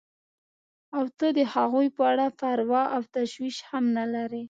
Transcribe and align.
او 0.97 1.05
ته 1.17 1.27
د 1.37 1.39
هغوی 1.53 1.87
په 1.97 2.03
اړه 2.11 2.25
پروا 2.39 2.83
او 2.95 3.01
تشویش 3.15 3.57
هم 3.69 3.83
نه 3.97 4.05
لرې. 4.13 4.39